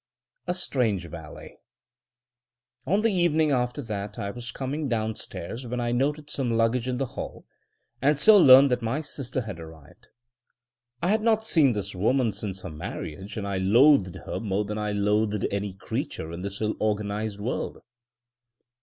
A 0.47 0.55
strange 0.55 1.05
valet! 1.05 1.59
On 2.87 3.01
the 3.01 3.13
evening 3.13 3.51
after 3.51 3.83
that, 3.83 4.17
I 4.17 4.31
was 4.31 4.51
coming 4.51 4.89
downstairs, 4.89 5.67
when 5.67 5.79
I 5.79 5.91
noted 5.91 6.27
some 6.27 6.57
luggage 6.57 6.87
in 6.87 6.97
the 6.97 7.05
hall, 7.05 7.45
and 8.01 8.17
so 8.17 8.35
learned 8.35 8.71
that 8.71 8.81
my 8.81 9.01
sister 9.01 9.41
had 9.41 9.59
arrived. 9.59 10.07
I 11.03 11.09
had 11.09 11.21
not 11.21 11.45
seen 11.45 11.73
this 11.73 11.93
woman 11.93 12.31
since 12.31 12.61
her 12.61 12.71
marriage, 12.71 13.37
and 13.37 13.47
I 13.47 13.59
loathed 13.59 14.15
her 14.25 14.39
more 14.39 14.65
than 14.65 14.79
I 14.79 14.91
loathed 14.91 15.45
any 15.51 15.73
creature 15.73 16.31
in 16.31 16.41
this 16.41 16.61
ill 16.61 16.73
organised 16.81 17.39
world. 17.39 17.77